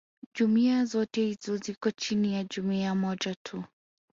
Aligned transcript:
jumuiya 0.35 0.85
zote 0.85 1.21
hizo 1.25 1.57
ziko 1.57 1.91
chini 1.91 2.33
ya 2.33 2.43
jumuiya 2.43 2.95
moja 2.95 3.35
tu 3.43 3.63